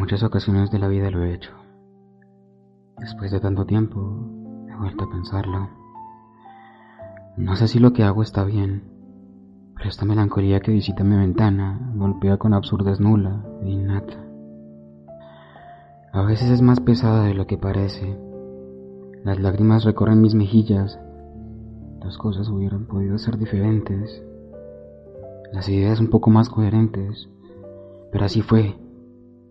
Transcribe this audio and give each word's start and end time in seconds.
Muchas 0.00 0.22
ocasiones 0.22 0.70
de 0.70 0.78
la 0.78 0.88
vida 0.88 1.10
lo 1.10 1.22
he 1.22 1.34
hecho. 1.34 1.52
Después 2.98 3.30
de 3.30 3.38
tanto 3.38 3.66
tiempo, 3.66 4.00
he 4.66 4.74
vuelto 4.74 5.04
a 5.04 5.10
pensarlo. 5.10 5.68
No 7.36 7.54
sé 7.54 7.68
si 7.68 7.78
lo 7.78 7.92
que 7.92 8.02
hago 8.02 8.22
está 8.22 8.44
bien, 8.44 8.82
pero 9.76 9.90
esta 9.90 10.06
melancolía 10.06 10.60
que 10.60 10.72
visita 10.72 11.04
mi 11.04 11.16
ventana 11.16 11.92
golpea 11.94 12.38
con 12.38 12.54
absurdez 12.54 12.98
nula 12.98 13.44
e 13.62 13.68
innata. 13.68 14.14
A 16.14 16.22
veces 16.22 16.50
es 16.50 16.62
más 16.62 16.80
pesada 16.80 17.24
de 17.24 17.34
lo 17.34 17.46
que 17.46 17.58
parece. 17.58 18.18
Las 19.22 19.38
lágrimas 19.38 19.84
recorren 19.84 20.22
mis 20.22 20.34
mejillas. 20.34 20.98
Las 22.02 22.16
cosas 22.16 22.48
hubieran 22.48 22.86
podido 22.86 23.18
ser 23.18 23.36
diferentes. 23.36 24.24
Las 25.52 25.68
ideas 25.68 26.00
un 26.00 26.08
poco 26.08 26.30
más 26.30 26.48
coherentes. 26.48 27.28
Pero 28.10 28.24
así 28.24 28.40
fue. 28.40 28.76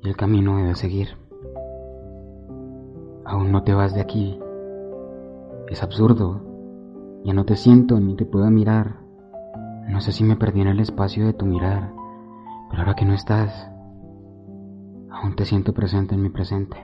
Y 0.04 0.10
el 0.10 0.16
camino 0.16 0.58
debe 0.58 0.76
seguir. 0.76 1.10
Aún 3.26 3.52
no 3.52 3.64
te 3.64 3.74
vas 3.74 3.94
de 3.94 4.02
aquí. 4.02 4.40
Es 5.70 5.84
absurdo. 5.84 6.42
Ya 7.24 7.34
no 7.34 7.46
te 7.46 7.56
siento 7.56 8.00
ni 8.00 8.16
te 8.16 8.26
puedo 8.26 8.50
mirar. 8.50 9.02
No 9.88 10.02
sé 10.02 10.12
si 10.12 10.24
me 10.24 10.36
perdí 10.36 10.62
en 10.62 10.68
el 10.68 10.80
espacio 10.80 11.26
de 11.26 11.34
tu 11.34 11.46
mirar. 11.46 11.94
Pero 12.70 12.82
ahora 12.82 12.96
que 12.96 13.06
no 13.06 13.14
estás, 13.14 13.70
Aún 15.22 15.36
te 15.36 15.44
siento 15.44 15.74
presente 15.74 16.16
en 16.16 16.22
mi 16.22 16.30
presente. 16.30 16.78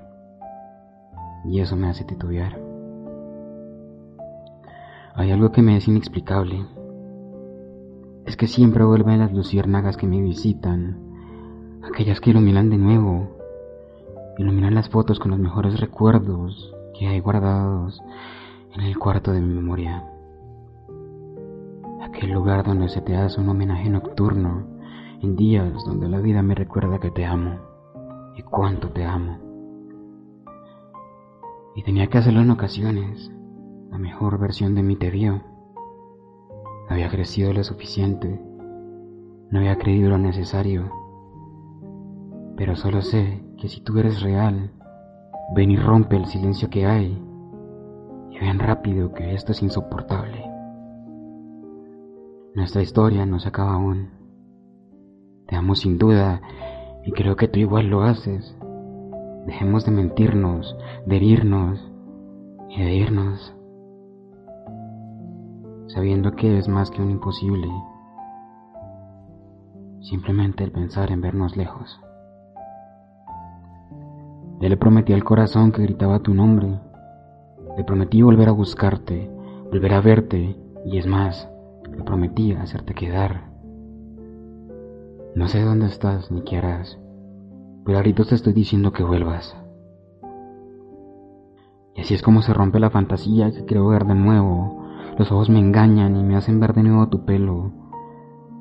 Y 1.45 1.61
eso 1.61 1.77
me 1.77 1.87
hace 1.87 2.03
titubear. 2.03 2.59
Hay 5.13 5.31
algo 5.31 5.51
que 5.51 5.61
me 5.61 5.77
es 5.77 5.87
inexplicable. 5.87 6.65
Es 8.25 8.35
que 8.35 8.47
siempre 8.47 8.83
vuelven 8.83 9.19
las 9.19 9.31
luciérnagas 9.31 9.95
que 9.95 10.07
me 10.07 10.19
visitan, 10.21 10.99
aquellas 11.87 12.19
que 12.19 12.31
iluminan 12.31 12.69
de 12.69 12.77
nuevo, 12.77 13.27
iluminan 14.37 14.75
las 14.75 14.89
fotos 14.89 15.19
con 15.19 15.31
los 15.31 15.39
mejores 15.39 15.79
recuerdos 15.79 16.73
que 16.97 17.07
hay 17.07 17.19
guardados 17.19 18.01
en 18.73 18.81
el 18.81 18.97
cuarto 18.97 19.31
de 19.31 19.41
mi 19.41 19.53
memoria. 19.53 20.03
Aquel 22.01 22.31
lugar 22.31 22.65
donde 22.65 22.89
se 22.89 23.01
te 23.01 23.15
hace 23.15 23.39
un 23.39 23.49
homenaje 23.49 23.89
nocturno 23.89 24.67
en 25.21 25.35
días 25.35 25.83
donde 25.85 26.09
la 26.09 26.19
vida 26.19 26.41
me 26.41 26.55
recuerda 26.55 26.99
que 26.99 27.11
te 27.11 27.25
amo 27.25 27.59
y 28.35 28.41
cuánto 28.41 28.89
te 28.89 29.05
amo. 29.05 29.39
Y 31.75 31.83
tenía 31.83 32.07
que 32.07 32.17
hacerlo 32.17 32.41
en 32.41 32.51
ocasiones. 32.51 33.31
La 33.91 33.97
mejor 33.97 34.39
versión 34.39 34.75
de 34.75 34.83
mí 34.83 34.95
te 34.95 35.09
vio. 35.09 35.41
Había 36.89 37.09
crecido 37.09 37.51
lo 37.53 37.63
suficiente. 37.63 38.41
No 39.51 39.59
había 39.59 39.77
creído 39.77 40.09
lo 40.09 40.17
necesario. 40.17 41.04
Pero 42.57 42.75
solo 42.75 43.01
sé 43.01 43.43
que 43.57 43.67
si 43.67 43.81
tú 43.81 43.99
eres 43.99 44.21
real, 44.21 44.71
ven 45.53 45.71
y 45.71 45.77
rompe 45.77 46.15
el 46.15 46.25
silencio 46.25 46.69
que 46.69 46.85
hay. 46.85 47.21
Y 48.31 48.39
ven 48.39 48.59
rápido 48.59 49.13
que 49.13 49.33
esto 49.33 49.51
es 49.51 49.61
insoportable. 49.61 50.43
Nuestra 52.53 52.81
historia 52.81 53.25
no 53.25 53.39
se 53.39 53.49
acaba 53.49 53.73
aún. 53.73 54.09
Te 55.47 55.55
amo 55.55 55.75
sin 55.75 55.97
duda 55.97 56.41
y 57.05 57.11
creo 57.11 57.35
que 57.35 57.47
tú 57.47 57.59
igual 57.59 57.87
lo 57.87 58.03
haces. 58.03 58.57
Dejemos 59.45 59.85
de 59.85 59.91
mentirnos, 59.91 60.75
de 61.05 61.17
herirnos 61.17 61.91
y 62.69 62.81
de 62.81 62.95
irnos, 62.95 63.55
sabiendo 65.87 66.31
que 66.31 66.57
es 66.57 66.67
más 66.67 66.89
que 66.89 67.01
un 67.01 67.11
imposible. 67.11 67.67
Simplemente 70.01 70.63
el 70.63 70.71
pensar 70.71 71.11
en 71.11 71.21
vernos 71.21 71.55
lejos. 71.55 71.99
Ya 74.59 74.69
le 74.69 74.77
prometí 74.77 75.13
al 75.13 75.23
corazón 75.23 75.71
que 75.71 75.81
gritaba 75.81 76.19
tu 76.19 76.33
nombre. 76.33 76.79
Le 77.77 77.83
prometí 77.83 78.21
volver 78.21 78.49
a 78.49 78.53
buscarte, 78.53 79.29
volver 79.71 79.93
a 79.93 80.01
verte, 80.01 80.55
y 80.85 80.97
es 80.97 81.07
más, 81.07 81.49
le 81.95 82.03
prometí 82.03 82.53
hacerte 82.53 82.93
quedar. 82.93 83.49
No 85.35 85.47
sé 85.47 85.61
dónde 85.61 85.87
estás 85.87 86.31
ni 86.31 86.41
qué 86.43 86.57
harás, 86.57 86.97
pero 87.83 87.97
ahorita 87.97 88.23
te 88.23 88.35
estoy 88.35 88.53
diciendo 88.53 88.93
que 88.93 89.03
vuelvas. 89.03 89.55
Y 91.95 92.01
así 92.01 92.13
es 92.13 92.21
como 92.21 92.41
se 92.41 92.53
rompe 92.53 92.79
la 92.79 92.89
fantasía 92.89 93.51
que 93.51 93.65
quiero 93.65 93.87
ver 93.87 94.05
de 94.05 94.15
nuevo. 94.15 94.83
Los 95.17 95.31
ojos 95.31 95.49
me 95.49 95.59
engañan 95.59 96.15
y 96.15 96.23
me 96.23 96.35
hacen 96.35 96.59
ver 96.59 96.73
de 96.73 96.83
nuevo 96.83 97.07
tu 97.07 97.25
pelo. 97.25 97.71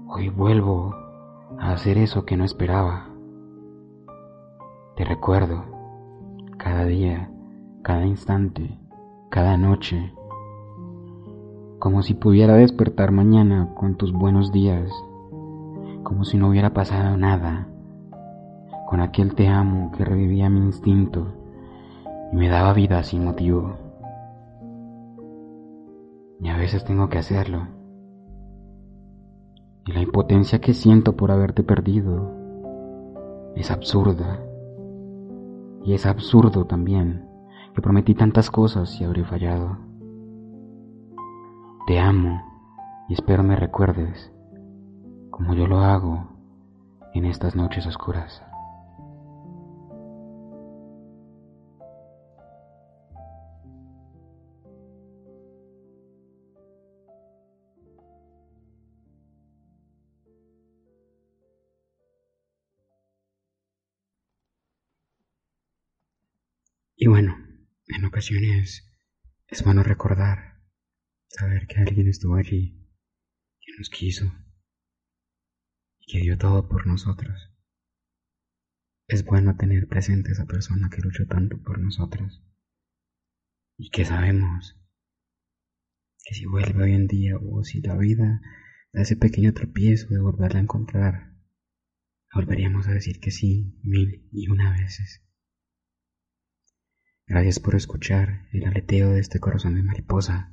Hoy 0.09 0.28
vuelvo 0.28 0.94
a 1.59 1.72
hacer 1.72 1.99
eso 1.99 2.25
que 2.25 2.37
no 2.37 2.44
esperaba. 2.44 3.09
Te 4.97 5.05
recuerdo, 5.05 5.65
cada 6.56 6.84
día, 6.84 7.31
cada 7.82 8.06
instante, 8.06 8.78
cada 9.31 9.56
noche, 9.56 10.12
como 11.78 12.03
si 12.03 12.15
pudiera 12.15 12.54
despertar 12.54 13.12
mañana 13.12 13.75
con 13.75 13.97
tus 13.97 14.12
buenos 14.12 14.53
días 14.53 14.91
como 16.04 16.25
si 16.25 16.37
no 16.37 16.48
hubiera 16.48 16.72
pasado 16.72 17.16
nada, 17.16 17.66
con 18.87 19.00
aquel 19.00 19.34
te 19.34 19.48
amo 19.48 19.91
que 19.97 20.04
revivía 20.04 20.48
mi 20.48 20.60
instinto 20.60 21.26
y 22.31 22.37
me 22.37 22.48
daba 22.48 22.72
vida 22.75 23.03
sin 23.03 23.25
motivo. 23.25 23.75
Y 26.41 26.48
a 26.48 26.56
veces 26.56 26.84
tengo 26.84 27.09
que 27.09 27.19
hacerlo. 27.19 27.66
Y 29.87 29.93
la 29.93 30.03
impotencia 30.03 30.60
que 30.60 30.75
siento 30.75 31.16
por 31.16 31.31
haberte 31.31 31.62
perdido 31.62 32.31
es 33.56 33.70
absurda. 33.70 34.41
Y 35.84 35.92
es 35.92 36.06
absurdo 36.06 36.64
también 36.64 37.28
que 37.74 37.82
prometí 37.82 38.14
tantas 38.14 38.50
cosas 38.50 39.00
y 39.00 39.04
habré 39.04 39.24
fallado. 39.24 39.78
Te 41.86 42.00
amo 42.00 42.42
y 43.08 43.14
espero 43.14 43.42
me 43.42 43.54
recuerdes 43.54 44.32
como 45.30 45.54
yo 45.54 45.66
lo 45.66 45.80
hago 45.80 46.28
en 47.12 47.26
estas 47.26 47.54
noches 47.54 47.86
oscuras. 47.86 48.42
Y 66.97 67.09
bueno, 67.09 67.37
en 67.88 68.05
ocasiones 68.05 68.88
es 69.49 69.65
bueno 69.65 69.82
recordar, 69.82 70.62
saber 71.27 71.66
que 71.66 71.81
alguien 71.81 72.06
estuvo 72.06 72.37
allí, 72.37 72.88
que 73.60 73.72
nos 73.77 73.91
quiso, 73.91 74.32
que 76.06 76.20
dio 76.20 76.38
todo 76.38 76.69
por 76.69 76.87
nosotros. 76.87 77.50
Es 79.08 79.25
bueno 79.25 79.56
tener 79.56 79.88
presente 79.88 80.31
a 80.31 80.32
esa 80.32 80.46
persona 80.46 80.88
que 80.88 81.02
luchó 81.02 81.26
tanto 81.26 81.61
por 81.61 81.81
nosotros 81.81 82.44
y 83.76 83.90
que 83.90 84.05
sabemos 84.05 84.81
que 86.25 86.35
si 86.35 86.47
vuelve 86.47 86.85
hoy 86.85 86.93
en 86.93 87.08
día 87.08 87.37
o 87.37 87.64
si 87.64 87.81
la 87.81 87.97
vida 87.97 88.40
da 88.93 89.02
ese 89.02 89.17
pequeño 89.17 89.52
tropiezo 89.52 90.14
de 90.14 90.20
volverla 90.20 90.61
a 90.61 90.62
encontrar, 90.62 91.35
volveríamos 92.32 92.87
a 92.87 92.93
decir 92.93 93.19
que 93.19 93.32
sí 93.32 93.81
mil 93.82 94.29
y 94.31 94.49
una 94.49 94.70
veces. 94.70 95.25
Gracias 97.26 97.59
por 97.59 97.75
escuchar 97.75 98.49
el 98.53 98.65
aleteo 98.65 99.11
de 99.11 99.21
este 99.21 99.41
corazón 99.41 99.75
de 99.76 99.82
mariposa 99.82 100.53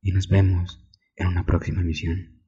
y 0.00 0.12
nos 0.12 0.28
vemos 0.28 0.86
en 1.16 1.26
una 1.26 1.44
próxima 1.44 1.82
misión. 1.82 2.41